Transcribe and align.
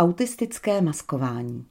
Autistické 0.00 0.80
maskování 0.80 1.66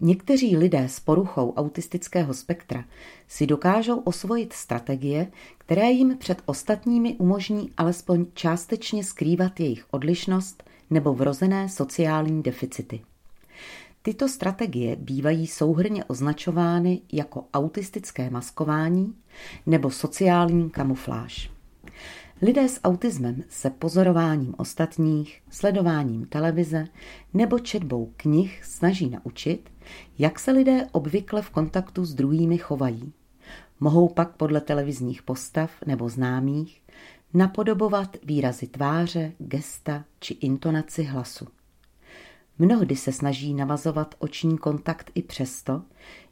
Někteří 0.00 0.56
lidé 0.56 0.88
s 0.88 1.00
poruchou 1.00 1.52
autistického 1.52 2.34
spektra 2.34 2.84
si 3.28 3.46
dokážou 3.46 3.98
osvojit 4.00 4.52
strategie, 4.52 5.32
které 5.58 5.90
jim 5.90 6.18
před 6.18 6.42
ostatními 6.46 7.14
umožní 7.14 7.72
alespoň 7.76 8.26
částečně 8.34 9.04
skrývat 9.04 9.60
jejich 9.60 9.84
odlišnost 9.90 10.62
nebo 10.90 11.14
vrozené 11.14 11.68
sociální 11.68 12.42
deficity. 12.42 13.00
Tyto 14.02 14.28
strategie 14.28 14.96
bývají 14.96 15.46
souhrně 15.46 16.04
označovány 16.04 17.00
jako 17.12 17.44
autistické 17.54 18.30
maskování 18.30 19.14
nebo 19.66 19.90
sociální 19.90 20.70
kamufláž. 20.70 21.57
Lidé 22.42 22.68
s 22.68 22.80
autismem 22.84 23.44
se 23.48 23.70
pozorováním 23.70 24.54
ostatních, 24.58 25.42
sledováním 25.50 26.26
televize 26.26 26.86
nebo 27.34 27.58
četbou 27.58 28.12
knih 28.16 28.64
snaží 28.64 29.10
naučit, 29.10 29.70
jak 30.18 30.38
se 30.38 30.50
lidé 30.50 30.86
obvykle 30.92 31.42
v 31.42 31.50
kontaktu 31.50 32.04
s 32.04 32.14
druhými 32.14 32.58
chovají. 32.58 33.12
Mohou 33.80 34.08
pak 34.08 34.36
podle 34.36 34.60
televizních 34.60 35.22
postav 35.22 35.70
nebo 35.86 36.08
známých 36.08 36.82
napodobovat 37.34 38.16
výrazy 38.22 38.66
tváře, 38.66 39.32
gesta 39.38 40.04
či 40.20 40.34
intonaci 40.34 41.02
hlasu. 41.02 41.46
Mnohdy 42.58 42.96
se 42.96 43.12
snaží 43.12 43.54
navazovat 43.54 44.14
oční 44.18 44.58
kontakt 44.58 45.10
i 45.14 45.22
přesto, 45.22 45.82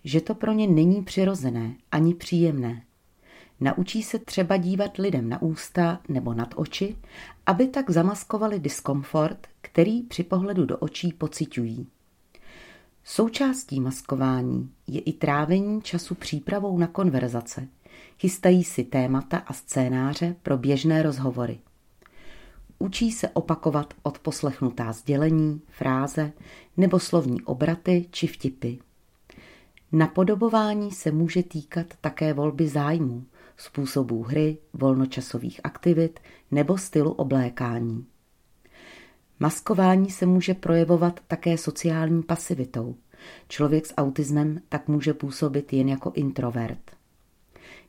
že 0.05 0.21
to 0.21 0.35
pro 0.35 0.53
ně 0.53 0.67
není 0.67 1.03
přirozené 1.03 1.75
ani 1.93 2.15
příjemné. 2.15 2.83
Naučí 3.61 4.03
se 4.03 4.19
třeba 4.19 4.57
dívat 4.57 4.97
lidem 4.97 5.29
na 5.29 5.43
ústa 5.43 6.01
nebo 6.09 6.35
nad 6.35 6.55
oči, 6.57 6.97
aby 7.47 7.69
tak 7.69 7.91
zamaskovali 7.91 8.59
diskomfort, 8.59 9.47
který 9.61 10.03
při 10.03 10.23
pohledu 10.23 10.67
do 10.67 10.79
očí 10.79 11.13
pociťují. 11.13 11.87
Součástí 13.05 13.81
maskování 13.81 14.71
je 14.87 15.01
i 15.01 15.13
trávení 15.13 15.83
času 15.83 16.15
přípravou 16.15 16.79
na 16.79 16.87
konverzace. 16.87 17.69
Chystají 18.19 18.65
si 18.65 18.85
témata 18.85 19.39
a 19.39 19.53
scénáře 19.53 20.37
pro 20.43 20.59
běžné 20.59 21.03
rozhovory. 21.03 21.59
Učí 22.79 23.13
se 23.13 23.29
opakovat 23.29 23.95
odposlechnutá 24.03 24.93
sdělení, 24.93 25.61
fráze 25.69 26.33
nebo 26.77 26.99
slovní 26.99 27.43
obraty 27.43 28.07
či 28.11 28.27
vtipy. 28.27 28.73
Napodobování 29.93 30.93
se 30.93 31.11
může 31.11 31.43
týkat 31.43 31.87
také 32.01 32.33
volby 32.33 32.69
zájmů, 32.69 33.25
způsobů 33.57 34.23
hry, 34.23 34.59
volnočasových 34.73 35.61
aktivit 35.65 36.21
nebo 36.51 36.79
stylu 36.79 37.13
oblékání. 37.13 38.07
Maskování 39.41 40.11
se 40.11 40.27
může 40.27 40.55
projevovat 40.55 41.21
také 41.29 41.59
sociální 41.59 42.23
pasivitou. 42.23 42.97
Člověk 43.49 43.87
s 43.87 43.95
autismem 43.97 44.61
tak 44.69 44.89
může 44.89 45.15
působit 45.15 45.73
jen 45.73 45.89
jako 45.89 46.13
introvert. 46.15 46.91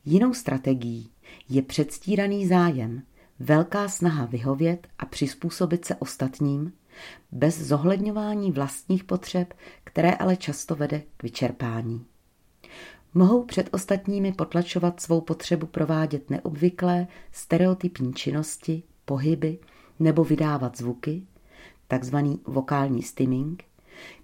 Jinou 0.05 0.33
strategií 0.33 1.11
je 1.49 1.61
předstíraný 1.61 2.47
zájem, 2.47 3.02
velká 3.39 3.87
snaha 3.89 4.25
vyhovět 4.25 4.87
a 4.99 5.05
přizpůsobit 5.05 5.85
se 5.85 5.95
ostatním, 5.95 6.73
bez 7.31 7.59
zohledňování 7.61 8.52
vlastních 8.52 9.03
potřeb, 9.03 9.53
které 9.83 10.13
ale 10.13 10.37
často 10.37 10.75
vede 10.75 11.03
k 11.17 11.23
vyčerpání. 11.23 12.05
Mohou 13.13 13.44
před 13.44 13.69
ostatními 13.72 14.31
potlačovat 14.31 15.00
svou 15.00 15.22
potřebu 15.22 15.67
provádět 15.67 16.30
neobvyklé, 16.30 17.08
stereotypní 17.31 18.14
činnosti, 18.14 18.83
pohyby 19.05 19.59
nebo 19.99 20.23
vydávat 20.23 20.77
zvuky, 20.77 21.23
takzvaný 21.88 22.39
vokální 22.45 23.03
stimming, 23.03 23.64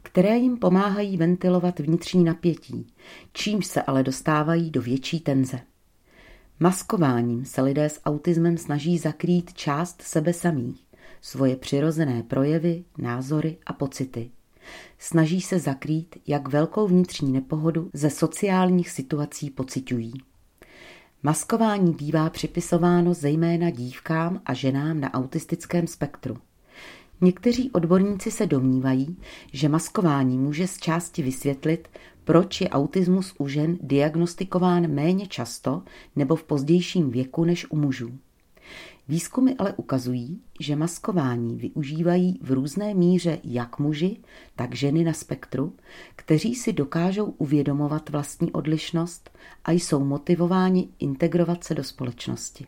které 0.01 0.37
jim 0.37 0.57
pomáhají 0.57 1.17
ventilovat 1.17 1.79
vnitřní 1.79 2.23
napětí, 2.23 2.87
čímž 3.33 3.65
se 3.65 3.81
ale 3.81 4.03
dostávají 4.03 4.71
do 4.71 4.81
větší 4.81 5.19
tenze. 5.19 5.59
Maskováním 6.59 7.45
se 7.45 7.61
lidé 7.61 7.89
s 7.89 8.01
autismem 8.05 8.57
snaží 8.57 8.97
zakrýt 8.97 9.53
část 9.53 10.01
sebe 10.01 10.33
samých, 10.33 10.85
svoje 11.21 11.55
přirozené 11.55 12.23
projevy, 12.23 12.83
názory 12.97 13.57
a 13.65 13.73
pocity. 13.73 14.31
Snaží 14.99 15.41
se 15.41 15.59
zakrýt, 15.59 16.15
jak 16.27 16.47
velkou 16.47 16.87
vnitřní 16.87 17.31
nepohodu 17.31 17.89
ze 17.93 18.09
sociálních 18.09 18.89
situací 18.89 19.49
pociťují. 19.49 20.13
Maskování 21.23 21.93
bývá 21.93 22.29
připisováno 22.29 23.13
zejména 23.13 23.69
dívkám 23.69 24.41
a 24.45 24.53
ženám 24.53 24.99
na 24.99 25.13
autistickém 25.13 25.87
spektru. 25.87 26.37
Někteří 27.21 27.71
odborníci 27.71 28.31
se 28.31 28.45
domnívají, 28.45 29.17
že 29.53 29.69
maskování 29.69 30.37
může 30.37 30.67
z 30.67 30.77
části 30.77 31.21
vysvětlit, 31.23 31.87
proč 32.23 32.61
je 32.61 32.69
autismus 32.69 33.33
u 33.37 33.47
žen 33.47 33.77
diagnostikován 33.81 34.87
méně 34.87 35.27
často 35.27 35.83
nebo 36.15 36.35
v 36.35 36.43
pozdějším 36.43 37.11
věku 37.11 37.45
než 37.45 37.71
u 37.71 37.75
mužů. 37.75 38.11
Výzkumy 39.07 39.55
ale 39.57 39.73
ukazují, 39.73 40.41
že 40.59 40.75
maskování 40.75 41.55
využívají 41.55 42.39
v 42.41 42.51
různé 42.51 42.93
míře 42.93 43.39
jak 43.43 43.79
muži, 43.79 44.17
tak 44.55 44.75
ženy 44.75 45.03
na 45.03 45.13
spektru, 45.13 45.73
kteří 46.15 46.55
si 46.55 46.73
dokážou 46.73 47.25
uvědomovat 47.25 48.09
vlastní 48.09 48.51
odlišnost 48.51 49.37
a 49.65 49.71
jsou 49.71 50.05
motivováni 50.05 50.89
integrovat 50.99 51.63
se 51.63 51.75
do 51.75 51.83
společnosti. 51.83 52.65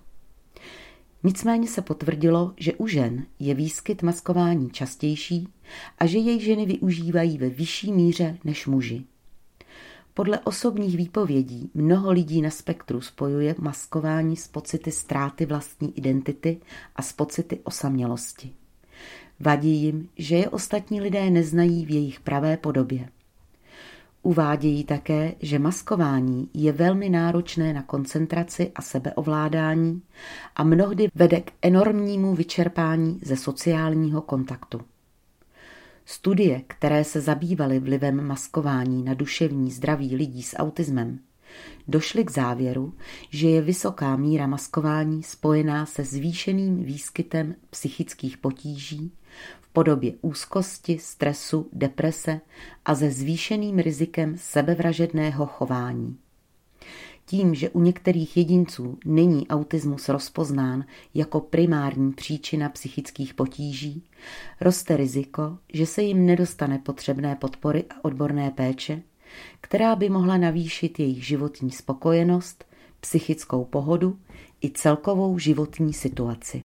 Nicméně 1.23 1.67
se 1.67 1.81
potvrdilo, 1.81 2.53
že 2.57 2.73
u 2.73 2.87
žen 2.87 3.25
je 3.39 3.53
výskyt 3.53 4.03
maskování 4.03 4.69
častější 4.69 5.47
a 5.97 6.05
že 6.05 6.17
jej 6.17 6.39
ženy 6.39 6.65
využívají 6.65 7.37
ve 7.37 7.49
vyšší 7.49 7.93
míře 7.93 8.37
než 8.43 8.67
muži. 8.67 9.03
Podle 10.17 10.39
osobních 10.39 10.97
výpovědí 10.97 11.71
mnoho 11.73 12.11
lidí 12.11 12.41
na 12.41 12.49
spektru 12.49 13.01
spojuje 13.01 13.55
maskování 13.57 14.37
s 14.37 14.47
pocity 14.47 14.91
ztráty 14.91 15.45
vlastní 15.45 15.97
identity 15.97 16.57
a 16.95 17.01
s 17.01 17.13
pocity 17.13 17.59
osamělosti. 17.63 18.51
Vadí 19.39 19.75
jim, 19.81 20.09
že 20.17 20.35
je 20.35 20.49
ostatní 20.49 21.01
lidé 21.01 21.29
neznají 21.29 21.85
v 21.85 21.89
jejich 21.89 22.19
pravé 22.19 22.57
podobě. 22.57 23.09
Uvádějí 24.23 24.83
také, 24.83 25.35
že 25.39 25.59
maskování 25.59 26.49
je 26.53 26.71
velmi 26.71 27.09
náročné 27.09 27.73
na 27.73 27.81
koncentraci 27.81 28.71
a 28.75 28.81
sebeovládání 28.81 30.01
a 30.55 30.63
mnohdy 30.63 31.07
vede 31.15 31.41
k 31.41 31.51
enormnímu 31.61 32.35
vyčerpání 32.35 33.19
ze 33.23 33.37
sociálního 33.37 34.21
kontaktu. 34.21 34.81
Studie, 36.05 36.61
které 36.67 37.03
se 37.03 37.21
zabývaly 37.21 37.79
vlivem 37.79 38.27
maskování 38.27 39.03
na 39.03 39.13
duševní 39.13 39.71
zdraví 39.71 40.15
lidí 40.15 40.43
s 40.43 40.57
autismem, 40.57 41.19
došly 41.87 42.23
k 42.23 42.31
závěru, 42.31 42.93
že 43.29 43.49
je 43.49 43.61
vysoká 43.61 44.15
míra 44.15 44.47
maskování 44.47 45.23
spojená 45.23 45.85
se 45.85 46.03
zvýšeným 46.03 46.83
výskytem 46.83 47.55
psychických 47.69 48.37
potíží 48.37 49.11
v 49.61 49.69
podobě 49.69 50.13
úzkosti, 50.21 50.97
stresu, 50.99 51.69
deprese 51.73 52.41
a 52.85 52.95
se 52.95 53.11
zvýšeným 53.11 53.79
rizikem 53.79 54.37
sebevražedného 54.37 55.45
chování. 55.45 56.17
Tím, 57.27 57.55
že 57.55 57.69
u 57.69 57.81
některých 57.81 58.37
jedinců 58.37 58.97
není 59.05 59.47
autismus 59.47 60.09
rozpoznán 60.09 60.85
jako 61.13 61.39
primární 61.39 62.13
příčina 62.13 62.69
psychických 62.69 63.33
potíží, 63.33 64.03
roste 64.61 64.97
riziko, 64.97 65.57
že 65.73 65.85
se 65.85 66.01
jim 66.03 66.25
nedostane 66.25 66.79
potřebné 66.79 67.35
podpory 67.35 67.83
a 67.89 68.05
odborné 68.05 68.51
péče, 68.51 69.01
která 69.61 69.95
by 69.95 70.09
mohla 70.09 70.37
navýšit 70.37 70.99
jejich 70.99 71.27
životní 71.27 71.71
spokojenost, 71.71 72.65
psychickou 72.99 73.65
pohodu 73.65 74.19
i 74.63 74.71
celkovou 74.71 75.37
životní 75.37 75.93
situaci. 75.93 76.64